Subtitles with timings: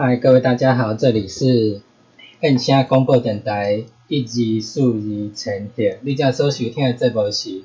[0.00, 1.80] 嗨，各位大家好，这里是
[2.40, 7.64] 燕声广播电台一二四二千点，你正所收听的节目是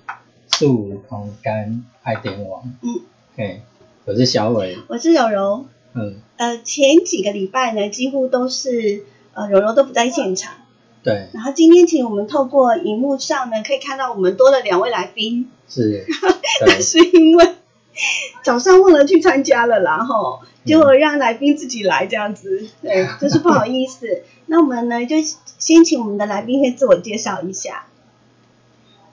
[0.52, 2.64] 数空间爱电网。
[2.82, 3.02] 嗯，
[3.36, 3.62] 嘿，
[4.06, 4.80] 我是小伟。
[4.88, 5.66] 我是柔柔。
[5.94, 9.04] 嗯，呃，前几个礼拜呢，几乎都是
[9.36, 10.56] 呃柔柔都不在现场。
[11.04, 16.04] 对，然后今天请我们透过荧幕上呢，可以看到我们多了两位来宾，是，
[16.66, 17.48] 那是因为
[18.44, 24.24] 早上忘了去参加了然后，结果让来宾自己来这样子，对， 就是不好意思。
[24.48, 25.16] 那我们呢，就
[25.58, 27.86] 先请我们的来宾先自我介绍一下。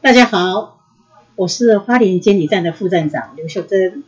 [0.01, 0.81] 大家好，
[1.37, 4.03] 我是花莲监理站的副站长刘秀珍，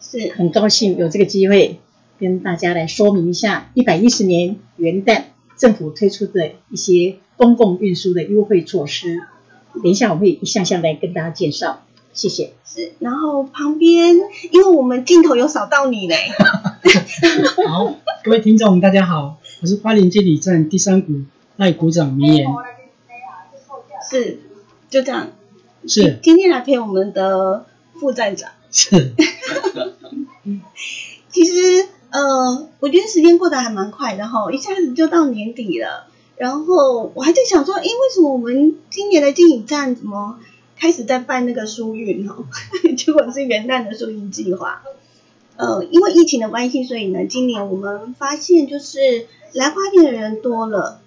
[0.00, 1.80] 是很高兴有这个机会
[2.18, 5.24] 跟大家来说明一下一百一十年元旦
[5.56, 9.22] 政府推出的一些公共运输的优惠措施。
[9.74, 11.82] 等一下我会一项项来跟大家介绍，
[12.14, 12.54] 谢谢。
[12.64, 14.16] 是，然后旁边
[14.50, 16.16] 因为我们镜头有扫到你嘞，
[17.68, 21.12] 好，各位听众大家好，我是花莲监理站第三股
[21.56, 22.46] 赖股长明言，
[24.10, 24.40] 是
[24.88, 25.32] 就这样。
[25.86, 28.52] 是今天来陪我们的副站长。
[28.70, 29.12] 是，
[31.28, 36.06] 其实，呃，我觉得时间过得还蛮快的哈，一下子就到年底了。
[36.36, 40.38] 然后我还在想说，诶，为什么我们今年的经理站怎么
[40.76, 42.36] 开始在办那个疏运哈？
[42.96, 44.82] 结果是元旦的疏运计划。
[45.56, 51.00] 呃，因为疫情的关系，所以呢，今年我们发现就是来花店的人多了，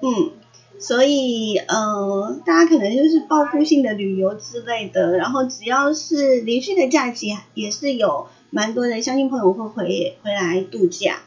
[0.00, 0.30] 嗯，
[0.78, 11.18] 所以呃，大家可能就是报复性的旅游之类的，然后只要是连续的假期，也是有蛮多的乡亲朋友会回回来度假，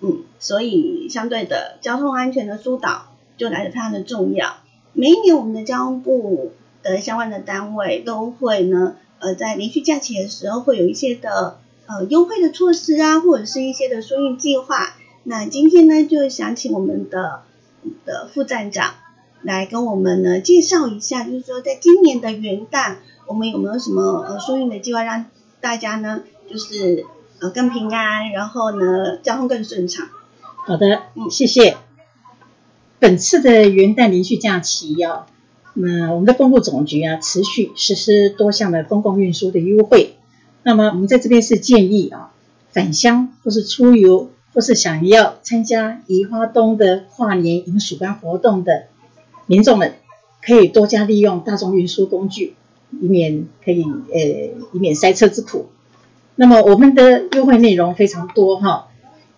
[0.00, 4.56] 嗯，所以相对的交通安全的疏导就来得非常的重要。
[4.94, 6.50] 每一年我们的交通部
[6.82, 14.94] 的相关的单位都会呢，呃，在连续假期的时候会有一些的呃优惠的措施啊，或者是一些的疏运计划。
[15.24, 17.42] 那今天呢，就想请我们的
[18.04, 18.94] 的副站长
[19.42, 25.26] 来跟我们呢介绍一下，就是说在今年的元旦，我们有没有什么呃疏运的计划，让
[25.60, 27.04] 大家呢就是
[27.40, 30.08] 呃更平安，然后呢交通更顺畅。
[30.66, 31.76] 好的，嗯谢谢。
[32.98, 35.26] 本次的元旦连续假期啊，
[35.74, 40.14] 那我们的公路总局啊，持续实施多项的公共运输的优惠。
[40.62, 42.32] 那么我们在这边是建议啊，
[42.72, 48.86] 返乡或是出游，或是想要参加宜花东的跨年迎曙光活动的
[49.46, 49.94] 民众们，
[50.42, 52.54] 可以多加利用大众运输工具，
[53.00, 54.20] 以免可以呃
[54.72, 55.66] 以免塞车之苦。
[56.34, 58.88] 那么我们的优惠内容非常多哈。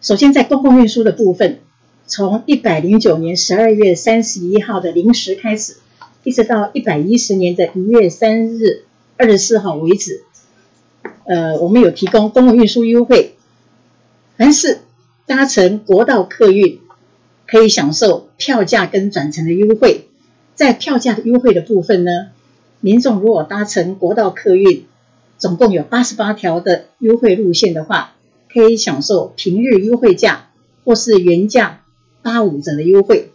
[0.00, 1.60] 首先在公共运输的部分，
[2.06, 5.76] 从一百零九年十二月三十一号的零时开始，
[6.24, 8.84] 一直到一百一十年的一月三日
[9.16, 10.22] 二十四号为止，
[11.24, 13.34] 呃，我们有提供公共运输优惠，
[14.36, 14.78] 凡是
[15.26, 16.78] 搭乘国道客运，
[17.46, 20.08] 可以享受票价跟转乘的优惠。
[20.54, 22.28] 在票价的优惠的部分呢，
[22.80, 24.86] 民众如果搭乘国道客运，
[25.38, 28.14] 总共有八十八条的优惠路线的话，
[28.52, 30.50] 可以享受平日优惠价
[30.84, 31.82] 或是原价
[32.22, 33.31] 八五折的优惠。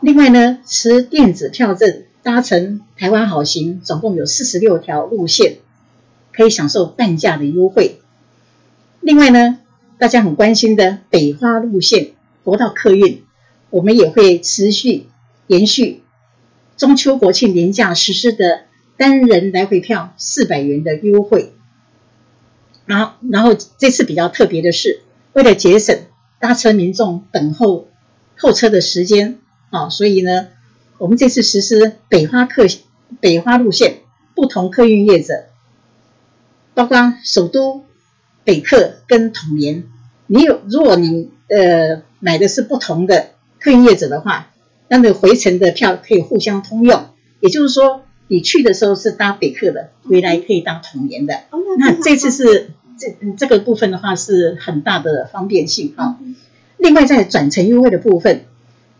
[0.00, 5.58] 另外呢，持电子票证搭乘台湾好行，总共有四十六条路线，
[6.32, 8.00] 可以享受半价的优惠。
[9.00, 9.58] 另外呢，
[9.98, 12.12] 大家很关心的北花路线
[12.44, 13.24] 国道客运，
[13.70, 15.06] 我们也会持续
[15.46, 16.02] 延续
[16.76, 18.64] 中秋国庆年假实施的
[18.96, 21.54] 单人来回票四百元的优惠。
[22.84, 25.00] 然后，然后这次比较特别的是，
[25.32, 25.98] 为了节省
[26.38, 27.88] 搭车民众等候
[28.36, 29.38] 候车的时间，
[29.76, 30.48] 啊，所以呢，
[30.98, 32.64] 我们这次实施北花客
[33.20, 33.98] 北花路线
[34.34, 35.44] 不同客运业者，
[36.74, 37.84] 包括首都、
[38.44, 39.84] 北客跟统联，
[40.26, 44.52] 你有如果你呃买的是不同的客运业者的话，
[44.88, 47.08] 那个回程的票可以互相通用，
[47.40, 51.34] 也就是说，你去的时候是搭北客的，回来可以搭统联的。
[51.50, 56.18] 哦那这次是这嗯这个部分的话是很大的方便性啊。
[56.78, 58.44] 另外在转乘优惠的部分，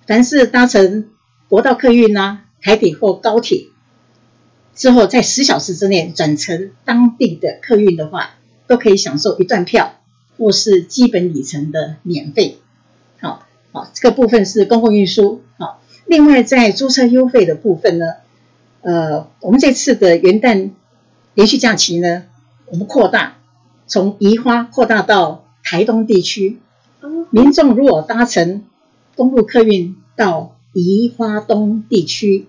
[0.06, 1.10] 凡是搭乘
[1.48, 3.66] 国道客运呐、台铁或高铁
[4.74, 8.36] 之后，在十小时之内转乘当地的客运的话，
[8.66, 9.94] 都可以享受一段票
[10.36, 12.58] 或是基本里程的免费。
[13.20, 15.42] 好，好，这个部分是公共运输。
[15.58, 18.06] 好，另外在租车优惠的部分呢，
[18.82, 20.70] 呃，我们这次的元旦
[21.34, 22.24] 连续假期呢，
[22.66, 23.38] 我们扩大，
[23.86, 26.58] 从宜花扩大到台东地区。
[27.00, 28.64] 哦民众如果搭乘
[29.16, 32.46] 公路客运到宜花东地区，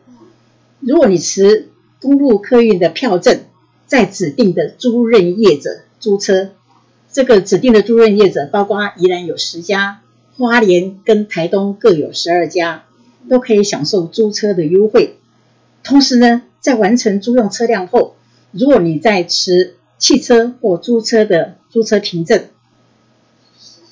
[0.82, 1.70] 如果你持
[2.02, 3.40] 公路客运的票证，
[3.86, 6.50] 在指定的租任业者租车，
[7.10, 10.02] 这个指定的租任业者，包括宜兰有十家，
[10.36, 12.84] 花莲跟台东各有十二家，
[13.30, 15.16] 都可以享受租车的优惠。
[15.84, 18.16] 同时呢，在完成租用车辆后，
[18.52, 22.44] 如果你在持汽车或租车的租车凭证、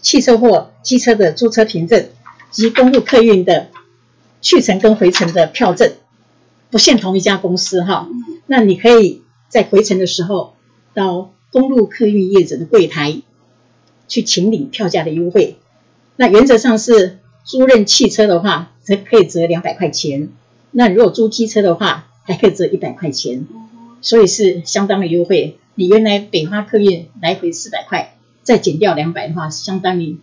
[0.01, 2.05] 汽车或机车的租车凭证
[2.51, 3.69] 及公路客运的
[4.41, 5.93] 去程跟回程的票证，
[6.69, 8.09] 不限同一家公司哈，
[8.47, 10.55] 那你可以在回程的时候
[10.93, 13.21] 到公路客运业者的柜台
[14.07, 15.57] 去请领票价的优惠。
[16.15, 20.29] 那原则上是租赁汽车的话，则可以折两百块钱；
[20.71, 23.45] 那如果租机车的话，还可以折一百块钱，
[24.01, 25.57] 所以是相当的优惠。
[25.75, 30.17] 你原来北花客运来回四百块，再减掉两百的话，相当于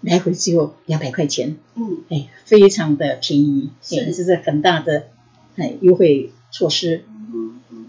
[0.00, 4.00] 来回只有两百块钱，嗯，哎，非常的便宜，是。
[4.00, 5.08] 哎这是很大的
[5.56, 7.04] 哎优惠措施。
[7.32, 7.86] 嗯嗯，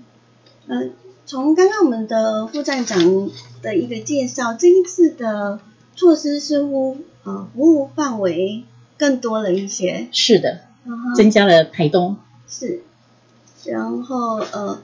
[0.68, 0.90] 呃，
[1.26, 3.30] 从刚刚我们的副站长
[3.62, 5.60] 的一个介绍，这一次的
[5.96, 8.64] 措施似乎呃服务范围
[8.98, 10.62] 更多了一些，是的，
[11.16, 12.18] 增加了台东，
[12.48, 12.82] 是，
[13.66, 14.82] 然后呃，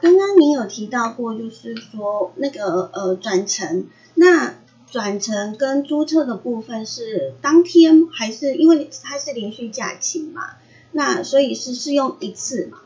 [0.00, 4.54] 刚刚您有提到过，就是说那个呃转乘，那
[4.94, 10.50] 转乘跟租车的部分是当天还是因为它是连续假期嘛？
[10.92, 12.78] 那所以是适用一次嘛？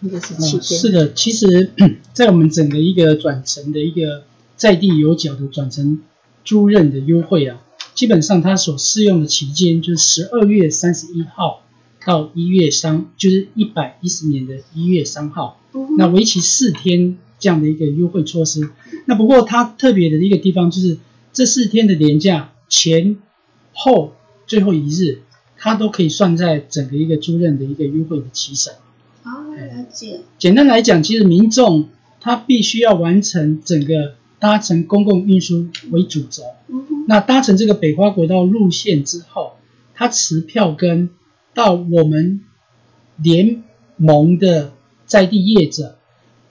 [0.00, 0.80] 应该是七哦，天。
[0.80, 1.72] 是的，其实，
[2.14, 4.22] 在我们整个一个转乘的一个
[4.54, 6.00] 在地有缴的转乘
[6.44, 7.60] 租赁的优惠啊，
[7.96, 11.64] 基本上它所适用的期间就是十二月三十一号
[12.06, 18.70] 到一月三，就是一百一十年的一月三号，嗯那为期四天这样的一个优惠措施。
[19.06, 20.98] 那不过它特别的一个地方就是
[21.32, 23.16] 这四天的年假前
[23.72, 24.12] 后
[24.46, 25.20] 最后一日，
[25.56, 28.72] 它都可以算在整个一个租赁的一个优惠的期省。
[29.24, 31.88] 哦，了解，简单来讲，其实民众
[32.20, 36.42] 他必须要完成整个搭乘公共运输为主轴。
[36.68, 39.56] 嗯，那搭乘这个北花国道路线之后，
[39.94, 41.10] 他持票根
[41.54, 42.42] 到我们
[43.16, 43.62] 联
[43.96, 44.72] 盟的
[45.06, 45.96] 在地业者，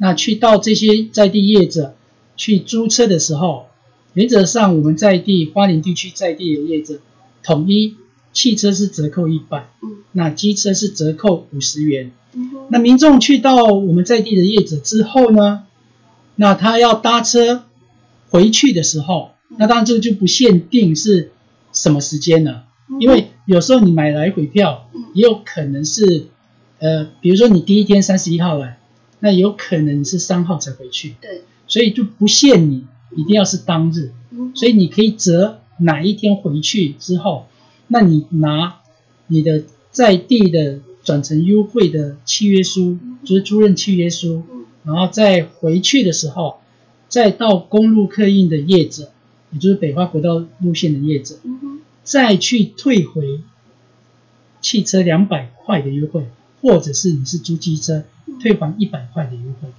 [0.04, 1.96] 那去到这些在地业者
[2.36, 3.68] 去租车的时候，
[4.14, 7.00] 原则上我们在地花莲地区在地的业者，
[7.42, 7.96] 统一
[8.34, 10.04] 汽车是折扣一百，嗯。
[10.12, 12.12] 那机车是折扣五十元。
[12.68, 15.64] 那民众去到我们在地的业者之后呢，
[16.36, 17.64] 那他要搭车
[18.30, 21.32] 回去的时候，那当然这个就不限定是
[21.72, 22.66] 什么时间了，
[23.00, 26.26] 因为有时候你买来回票嗯，也有可能是，
[26.80, 28.80] 呃，比如说你第一天三十一号来，
[29.24, 32.86] 那有可能是三号才回去，对，所以就不限你
[33.16, 37.48] 一定要是当日，嗯所以你可以择哪一天回去之后，
[37.88, 38.82] 那你拿
[39.28, 44.66] 你的在地的转乘优惠的契约书，就是租赁契约书，嗯。
[44.84, 46.60] 然后再回去的时候，
[47.08, 49.14] 再到公路客运的业者，
[49.52, 53.40] 也就是北花国道路线的业者，嗯，再去退回
[54.60, 56.28] 汽车两百块的优惠，
[56.62, 58.04] 或者是你是租机车
[58.40, 59.70] 退还一百块的优惠，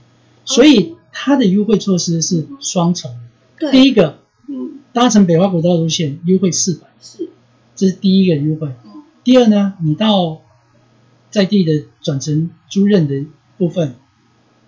[0.44, 3.16] 所以它的优惠措施是双重
[3.70, 4.18] 第一个，
[4.48, 4.80] 嗯。
[4.92, 7.28] 搭乘北花国道路线优惠四百，是，
[7.74, 8.68] 这是第一个优惠。
[8.84, 9.02] 嗯。
[9.24, 10.40] 第二呢，你到
[11.30, 13.26] 在地的转乘租赁的
[13.58, 13.96] 部分，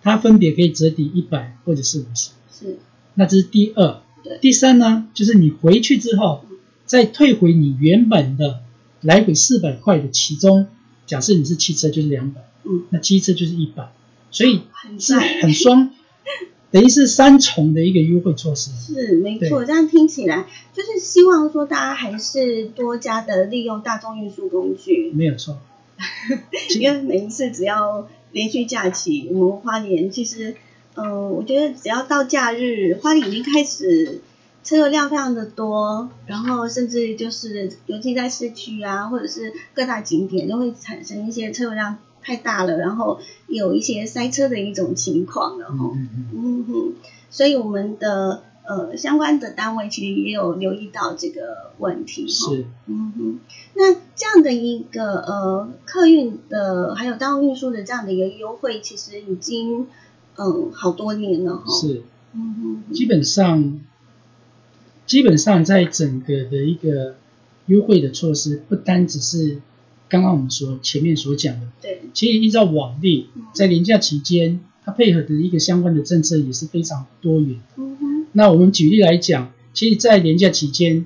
[0.01, 2.77] 它分别可以折抵一百或者是五十，是，
[3.13, 4.01] 那这是第二。
[4.21, 4.37] 对。
[4.41, 6.43] 第三呢，就是你回去之后
[6.85, 8.63] 再退回你原本的
[8.99, 10.67] 来回四百块的其中，
[11.05, 13.91] 假设你是汽车就是两百，嗯，那机车就是一百，
[14.31, 14.63] 所以
[14.99, 15.91] 是很双，
[16.71, 18.71] 等于是三重的一个优惠措施。
[18.71, 25.57] 是没错，这样听起来就是希望说大家还是多加的利用大众运输工具，没有错。
[26.79, 30.55] 因为每一次只要连续假期，我们花莲其实，
[30.93, 34.21] 嗯、我觉得只要到假日，花莲已经开始
[34.63, 41.97] 车流量非常的多，然后甚至就是尤其在市区啊，或者是各大景点都会产生一些车流量
[42.27, 45.57] 太大了，然后有一些塞车的一种情况。
[45.57, 46.93] 嗯嗯嗯哼，
[47.29, 52.27] 所以我们的呃相关的单位其实也有留意到这个问题。
[52.27, 52.65] 是。
[52.87, 53.39] 嗯哼，
[53.75, 59.87] 那这样的一个呃客运的还有道路运输的这样的一个优惠，其实已经
[60.35, 61.73] 嗯好多年了哈。。
[61.73, 62.03] 是，
[62.33, 63.79] 嗯哼，基本上，
[65.05, 67.15] 基本上在整个的一个
[67.67, 69.61] 优惠的措施，不单只是
[70.09, 77.59] 刚刚我们所前面所讲的，对，其实依照往例，在年假期间，它配合的一个相关的政策也是非常多元。
[77.75, 81.05] 嗯哼，那我们举例来讲，其实，在年假期间，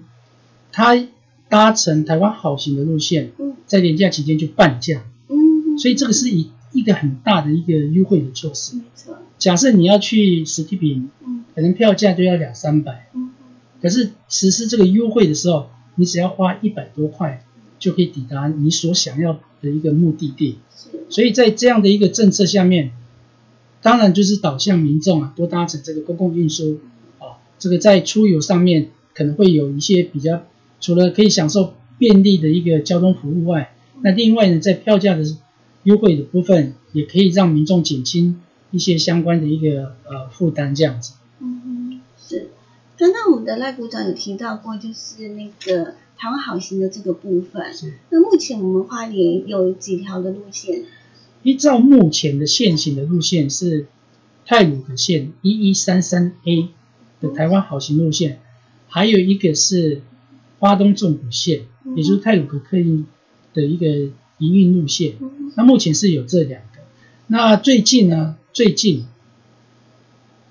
[0.72, 1.08] 它
[1.50, 3.55] 搭乘台湾好行的路线，嗯。
[3.65, 8.75] 在年假期间就半价，嗯哼，所以这个是一一个很大的一个优惠的措施。
[8.75, 11.46] 没错，假设你要去史蒂品嗯。
[11.53, 13.31] 可能票价就要两三百，嗯。
[13.81, 17.43] 可是实施这个优惠的时候，你只要花一百多块
[17.81, 20.59] 就可以抵达你所想要的一个目的地。
[20.73, 22.91] 是所以在这样的一个政策下面，
[23.81, 26.79] 当然就是导向民众啊多搭乘这个公共运输
[27.19, 30.43] 啊，这个在出游上面可能会有一些比较，
[30.79, 35.23] 除了可以享受便利的一个交通服务外，那另外呢，在票价的
[35.83, 41.13] 优惠的部分，也可以让民众减轻一些相关的一个呃负担，这样子。
[41.39, 42.50] 嗯嗯，是。
[42.97, 47.65] 刚刚我们的赖股长有提到过，就是那个台湾好行的这个部分。
[48.11, 50.83] 那目前我们花莲有几条的路线？
[51.41, 53.87] 依照目前的现行的路线是
[54.45, 56.69] 泰鲁的线一一三三 A
[57.21, 58.39] 的台湾好行路线，
[58.87, 60.03] 还有一个是
[60.59, 63.07] 花东纵谷线，嗯也就是泰鲁格客运
[63.55, 63.87] 的一个
[64.37, 65.15] 营运路线。
[65.19, 66.81] 嗯那目前是有这两个。
[67.25, 68.37] 那最近呢？
[68.53, 69.05] 最近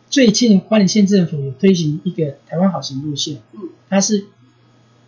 [0.09, 4.27] 最近花莲县政府有推行一个台湾好行路线，嗯它是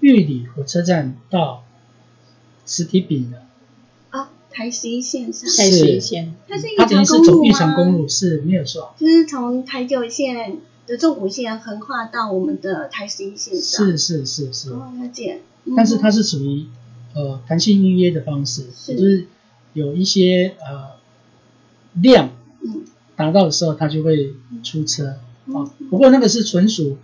[0.02, 1.64] 玉里火车站到
[2.66, 3.44] 实体饼的，
[4.10, 7.92] 啊，台十一线上，台十一线，它是一它等于条公路是走玉长公？
[7.92, 8.94] 路，是没有错。
[8.98, 13.86] 就是从台九线的纵谷线横跨到我们的台十一线上。
[13.86, 15.40] 是是是是，哦，了解。
[15.76, 16.66] 但是它是是属于
[17.14, 19.26] 呃弹性预约的方式，是就是
[19.72, 20.96] 有一些呃
[21.94, 22.30] 量
[22.60, 22.82] 嗯
[23.14, 25.14] 达到的时候，它就会出车
[25.46, 25.70] 嗯啊。
[25.88, 26.98] 不过那个是纯属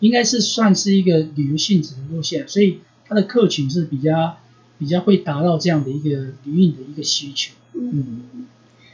[0.00, 4.38] 应该是算是一个旅游性质的路线，所以它的客群是比较
[4.78, 7.54] 比较会达到这样的一个旅运的一个需求。
[7.74, 8.22] 嗯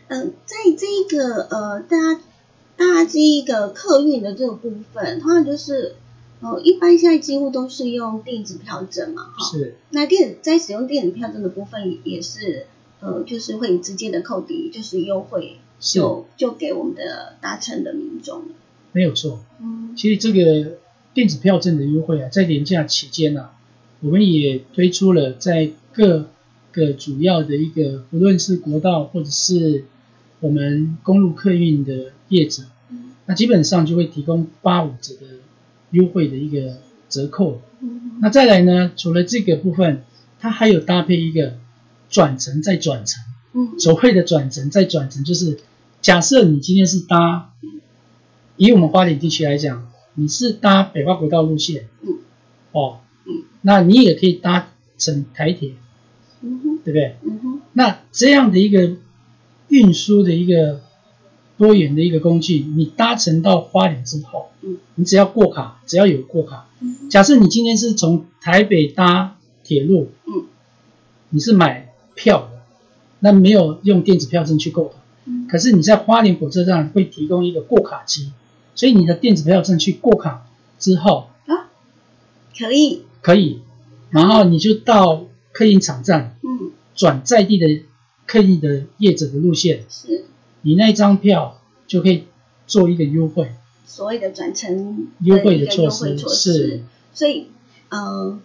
[0.09, 2.21] 嗯，在这一个呃，大家
[2.77, 5.95] 大家这一个客运的这个部分，通常就是
[6.41, 9.51] 呃，一般现在几乎都是用电子票证嘛，哈。
[9.51, 12.67] 是那电在使用电子票证的部分也是
[13.01, 18.49] 呃，就是会直接的扣抵，就是优惠，就就给我们的搭乘的民众了。
[18.93, 19.41] 没有错。
[19.61, 20.79] 嗯其实这个
[21.17, 23.53] 电子票证的优惠啊，在年假期间啊，
[24.01, 26.29] 我们也推出了在各
[26.73, 29.87] 个主要的一个，不论是国道或者是
[30.41, 35.23] 我们公路客运的业者，嗯那基本上就会提供八五折的
[35.93, 36.77] 优惠的一个
[37.09, 37.63] 折扣。
[37.81, 40.03] 嗯那再来呢，除了这个部分，
[40.39, 41.55] 它还有搭配一个
[42.11, 43.25] 转乘再转乘。
[43.55, 45.61] 嗯所谓的转乘再转乘，就是
[46.03, 47.55] 假设你今天是搭，
[48.59, 52.19] 以我们花莲地区来讲，你是搭北花国道路线，嗯，
[52.73, 54.69] 哦，嗯，那你也可以搭
[54.99, 55.75] 乘台铁，
[56.43, 56.79] 嗯哼。
[56.85, 57.17] 对不对？
[57.23, 57.61] 嗯哼。
[57.73, 58.97] 那这样的一个
[59.69, 60.81] 运输的一个
[61.59, 70.47] 多元的一个工具，你搭乘到花莲之后，嗯，你只要过卡，只要有过卡，嗯假设你今天是从台北搭铁路，嗯，
[71.31, 72.63] 你是买票的，
[73.19, 74.95] 那没有用电子票证去购的，
[75.25, 75.47] 嗯。
[75.49, 78.31] 可是你在花莲火车站会提供一个过卡机，
[78.77, 80.47] 所以你的电子票证去过卡
[80.79, 81.71] 之后啊，
[82.57, 83.63] 可以，可以，
[84.11, 86.71] 然后你就到客运场站嗯。
[86.95, 87.83] 转在地的
[88.25, 90.25] 客运的业者的路线，是。
[90.63, 92.25] 你那一张票就可以
[92.67, 93.51] 做一个优惠，
[93.87, 97.49] 所谓的转乘优惠的措施是，所以
[97.91, 98.41] 呃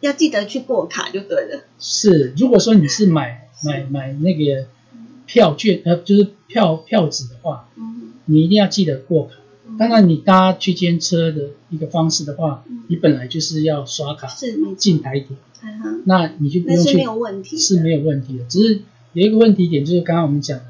[0.00, 1.64] 要记得去过卡就对了。
[1.78, 4.66] 是，如果说你是买买买那个
[5.26, 8.14] 票券，呃，就是票票子的话，嗯。
[8.24, 9.34] 你一定要记得过卡。
[9.74, 9.78] 嗯。
[9.78, 15.36] 当然，你搭区间车的一个方式的话嗯，你本来就是要刷卡是进台铁，
[16.04, 18.44] 那你就不用去是没有问题的，是没有问题的。
[18.44, 18.80] 只是
[19.12, 20.64] 有一个问题点，就是刚刚我们讲的，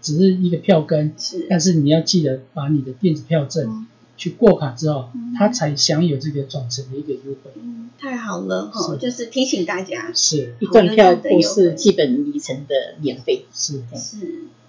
[0.00, 3.86] 只是一个票根，是，但是你要记得把你的电子票证嗯。
[4.16, 7.52] 去过卡之后嗯，它才享有这个转乘的一个优惠。
[7.54, 8.98] 嗯，太好了哈，是。
[8.98, 10.12] 就是提醒大家。
[10.12, 10.56] 是。
[10.58, 13.44] 一段票不是基本里程的免费。
[13.54, 14.16] 是，是。
[14.26, 14.67] 好。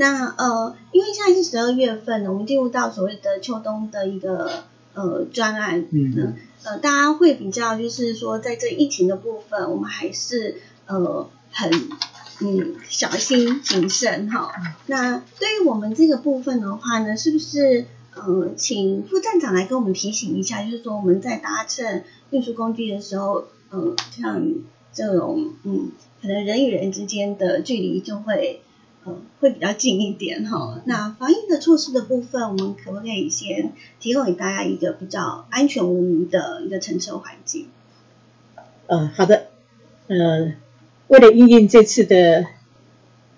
[0.00, 4.64] 那呃，因为现在是十二月份了，我们进入到所谓的秋冬的一个
[4.94, 11.70] 呃专案，嗯呃，大家会比较就是说，在这疫情的部分，我们还是呃很
[12.40, 14.50] 嗯小心谨慎哈。
[14.86, 24.42] 那对于我们这个部分的话呢，是不是呃请副站长来跟我们提醒一下，就是说我们在搭乘运输工具的时候，呃，像
[24.94, 25.90] 这种嗯
[26.22, 28.62] 可能人与人之间的距离就会。
[29.40, 30.80] 会比较近一点哈。
[30.84, 37.68] 那防疫的措施的部分，我们可不可以先提供给大家一个比较安全无虞的一个乘车环境？
[38.86, 39.46] 呃，好的，
[40.08, 40.52] 呃，
[41.08, 42.46] 为了应应这次的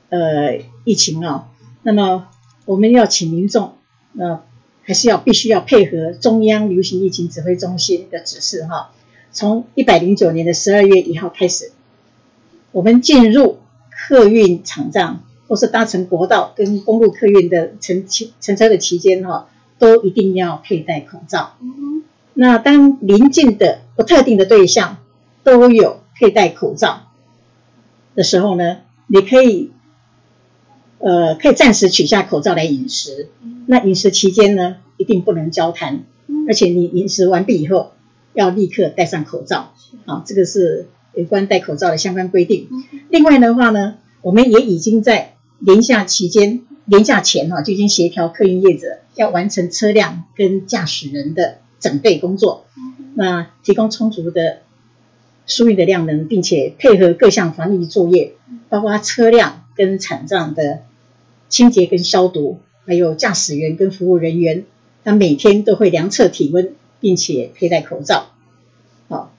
[0.09, 1.49] 呃疫情啊、
[1.83, 2.29] 那么
[2.65, 3.77] 我们要请民众
[4.19, 4.43] 呃
[4.83, 8.93] 还是要必须要配合中央流行疫情指挥中心的指示哈。
[9.31, 11.73] 从一百零九年的十二月一号开始，
[12.73, 13.61] 我们进入
[13.91, 21.57] 客运场站或是搭乘国道跟公路客运的乘期乘车的期间哈，都一定要佩戴口罩。
[21.61, 22.03] 嗯，
[22.35, 24.99] 那当临近的不特定的对象
[25.45, 27.09] 都有佩戴口罩
[28.15, 29.71] 的时候呢，你可以
[30.99, 33.29] 呃可以暂时取下口罩来饮食。
[33.67, 37.93] 那饮食期间呢，一定不能交谈，嗯而且你饮食完毕以后
[38.33, 39.73] 要立刻戴上口罩。
[40.07, 42.69] 好，这个是有关戴口罩的相关规定。
[42.71, 52.65] 嗯另外的话呢，我们也已经在年假期间、年假前哈、就已经协调客运业者要完成车辆跟驾驶人的整备工作，
[53.15, 54.63] 那提供充足的
[55.47, 58.35] 输运的量能，并且配合各项防疫作业，
[58.69, 60.85] 包括车辆跟产障的
[61.49, 64.65] 清洁跟消毒，还有驾驶员跟服务人员，
[65.05, 68.31] 他每天都会量测体温，并且佩戴口罩。
[69.09, 69.35] 好，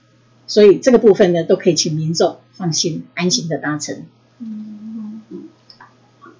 [0.45, 4.03] 所以这个部分呢，都可以请民众放心、安心的搭乘。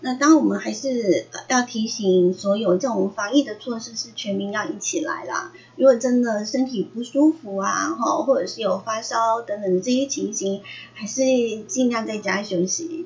[0.06, 5.54] 那当然，我们还是要提醒所有这种防疫的措施是全民要一起来啦。
[5.78, 10.62] 如果真的身体不舒服啊，哈，或者是有发烧等等这些情形，
[10.94, 11.24] 还是
[11.70, 13.06] 尽量在家休息。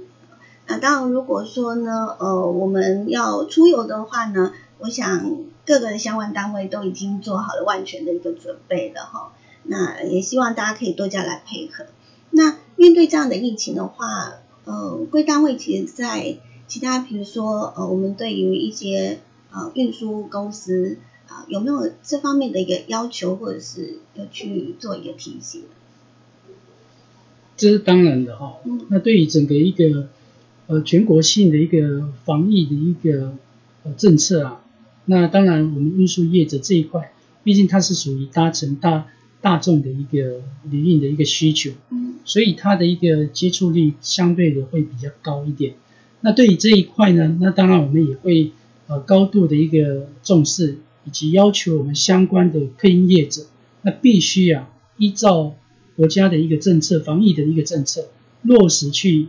[0.66, 5.38] 那当然，如果说呢，呃，我们要出游的话呢，我想
[5.68, 9.34] 各个的相关单位都已经做好了万全的一个准备了哈。
[9.62, 11.86] 那也希望大家可以多加来配合。
[12.32, 14.34] 那面对这样的疫情的话，
[14.66, 19.20] 呃，贵单位其实在其他，比如说呃，我们对于一些
[19.52, 20.98] 呃运输公司
[21.28, 25.64] 啊、有没有这方面的一个要求，或者是要去做一个提醒？
[27.58, 30.10] 这是当然的哈、嗯那对于整个一个
[30.68, 33.34] 呃全国性的一个防疫的一个
[33.84, 34.64] 呃政策啊，
[35.06, 37.12] 那当然我们运输业者这一块，
[37.44, 39.08] 毕竟它是属于搭乘大
[39.42, 45.76] 大众的一个旅运的一个需求，嗯所以它的一个接触率相对的会比较高一点。
[46.22, 48.52] 那对于这一块呢，那当然我们也会
[48.88, 53.44] 呃高度的一个重视，以及要求我们相关的客运业者，
[53.84, 55.56] 那必须啊依照
[55.96, 58.10] 国家的一个政策，防疫的一个政策
[58.42, 59.28] 落实去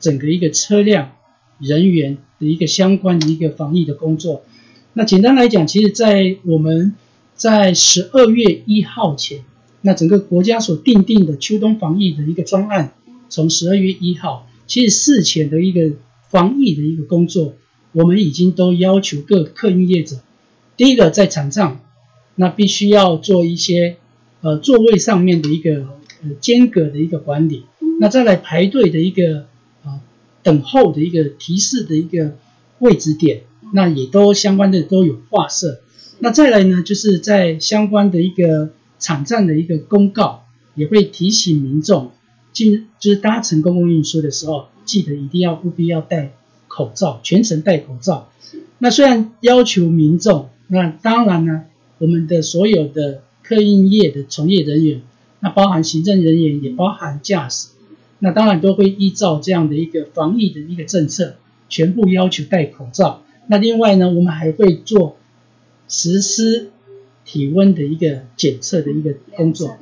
[0.00, 1.12] 整个一个车辆
[1.58, 4.42] 人员的一个相关的一个防疫的工作。
[4.92, 6.94] 那简单来讲，其实，在我们
[7.34, 9.44] 在十二月一号前，
[9.80, 12.92] 那整个国家所定定的秋冬防疫的一个专案，
[13.28, 15.96] 从十二月一号，其实事前的一个
[16.30, 17.54] 防疫的一个工作，
[17.92, 20.16] 我们已经都要求各客运业者，
[20.76, 21.80] 第一个在场上，
[22.34, 23.96] 那必须要做一些
[24.40, 25.86] 呃座位上面的一个
[26.22, 27.64] 呃间隔的一个管理，
[28.00, 29.46] 那再来排队的一个
[29.84, 30.00] 呃
[30.42, 32.36] 等候的一个提示的一个
[32.80, 35.80] 位置点，那也都相关的都有划设。
[36.18, 42.12] 那再来呢，就是在相关的一个场站的一个公告，也会提醒民众
[42.52, 46.32] 进就是搭乘公共运输的时候，记得一定要务必要戴
[46.68, 48.30] 口罩，全程戴口罩。
[48.78, 51.64] 那虽然要求民众，那当然呢，
[51.98, 55.02] 我们的所有的客运业的从业人员，
[55.40, 57.68] 那包含行政人员，也包含驾驶，
[58.18, 61.36] 那当然都会依照这样的一个防疫的一个政策，
[61.68, 63.22] 全部要求戴口罩。
[63.46, 65.16] 那另外呢，我们还会做
[65.88, 66.70] 实施
[67.24, 69.76] 体温的一个检测的一个工作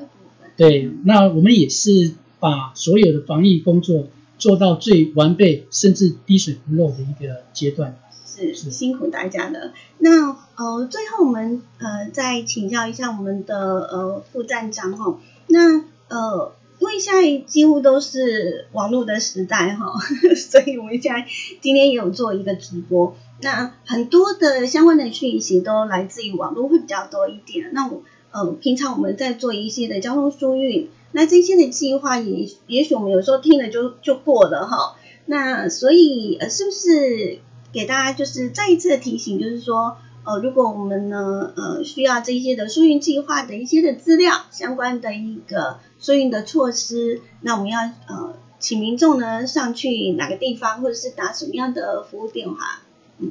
[0.56, 4.08] 对，那我们也是把所有的防疫工作
[4.42, 7.96] 做到最完备，甚至滴水不漏的一个阶段。
[8.26, 9.72] 是是辛苦大家了。
[9.98, 15.20] 那呃，最后我们呃再请教一下我们的呃副站长哈。
[15.46, 19.92] 那呃，因为现在几乎都是网络的时代哈，
[20.34, 21.24] 所以我们现在
[21.60, 23.14] 今天也有做一个直播。
[23.42, 27.70] 那很多的相关的讯息都来自于网络会比较多一点。
[27.72, 28.02] 那我
[28.32, 34.96] 呃，平常我们在做一些的交通疏运，那这些的计划也也许我们有时候听了就就过了哈。
[35.26, 37.38] 那所以呃，是不是
[37.72, 52.82] 给大家就是再一次的提醒，就是说，呃，如果我们呢，呃，需要这些的疏运计划的一些的资料，相关的一个疏运的措施，那我们要呃，请民众呢上去哪个地方，或者是打什么样的服务电话？
[53.18, 53.30] 嗯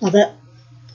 [0.00, 0.34] 好的，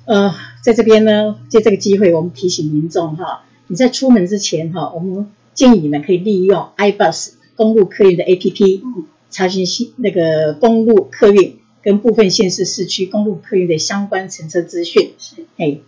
[0.06, 15.12] 呃，在这边呢，借这个机会，我们提醒民众哈，你在出门之前哈，我们建议你们可以利用 iBus 公路客运的 APP 嗯查询新那个公路客运跟部分县市市区公路客运的相关乘车资讯。
[15.18, 15.80] 是哎，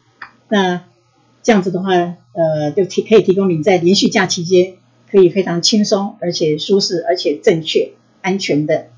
[0.49, 0.83] 那
[1.41, 1.93] 这样子的话，
[2.33, 4.73] 呃，就提可以提供你在连续假期间
[5.09, 8.89] 可以非常轻松，而且舒适，而且正确、安全的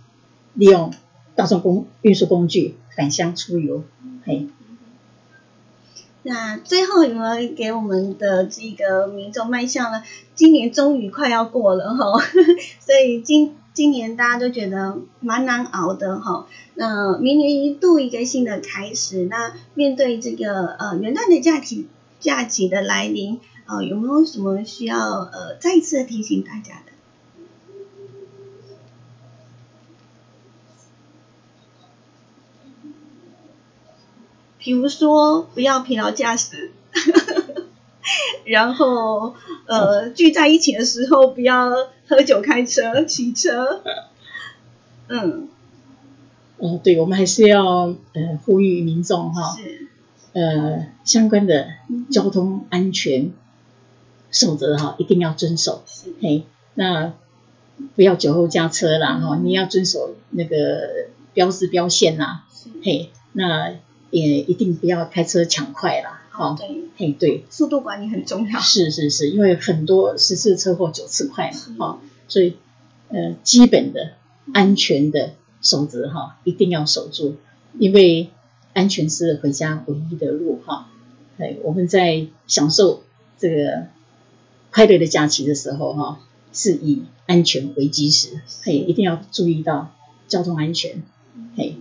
[0.56, 0.92] 利用
[1.36, 3.84] 大众公运输工具返乡出游。
[4.26, 4.48] 嘿，
[6.24, 10.04] 那最后有没有给我们的这个民众迈向了
[10.36, 12.18] 今年终于快要过了哈，
[12.80, 16.48] 所以今今年大家都觉得蛮难熬的哈。
[16.76, 21.88] 那明年一度一个新的开始，那面对这个呃元旦的假期
[22.22, 26.93] 假期的来临，呃，有没有什么需要呃再一次提醒大家的？
[34.64, 36.72] 比如说不要疲劳驾驶，
[38.46, 41.70] 然后呃聚在一起的时候不要
[42.08, 43.82] 喝酒开车、骑车。
[45.10, 45.50] 嗯，
[46.58, 49.58] 哦，对，我们还是要呃呼吁民众哈，
[50.32, 53.34] 呃相关的嗯交通安全
[54.32, 55.84] 守则哈一定要遵守。
[56.22, 56.46] 嘿，
[56.76, 57.12] 那
[57.96, 59.44] 不要酒后驾车啦哈，嗯。
[59.46, 62.46] 你要遵守那个标志标线啦。
[62.82, 63.74] 嘿，那
[64.14, 66.22] 也一定不要开车抢快啦。
[66.30, 68.60] 哈，对，嘿，对，速度管理很重要。
[68.60, 72.56] 是是是，因为很多十次车祸九次快嘛，哈，所以
[73.10, 74.14] 呃基本的
[74.54, 77.38] 安全的守则哈一定要守住，
[77.78, 78.30] 因为
[78.74, 80.90] 安全是回家唯一的路哈。
[81.38, 83.04] 哎，我们在享受
[83.38, 83.88] 这个
[84.72, 86.20] 快乐的假期的时候哈，
[86.52, 89.94] 是以安全为基石，嘿，一定要注意到
[90.28, 91.04] 交通安全，
[91.56, 91.78] 嘿。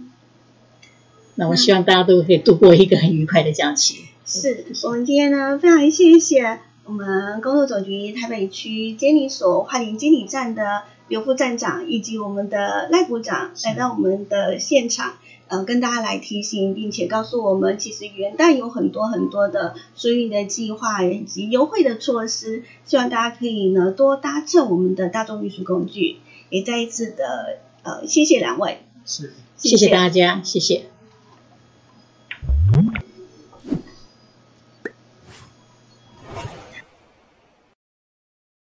[1.43, 4.05] 那我希望大家都可以度过一个很愉快的假期。
[4.25, 15.15] 是我们今天呢，非常谢谢我们工作总局台北区监理所花莲监理站的刘副站长以及我们的赖股长来到我们的现场，
[15.49, 26.19] 呃，跟大家来提醒，并且告诉我们，其实元旦有很多很多的疏运的计划以及优惠的措施，希望大家可以呢多搭乘我们的大众运输工具。
[26.51, 29.33] 也再一次的呃，谢谢两位，是。
[29.57, 30.83] 谢谢大家，谢谢。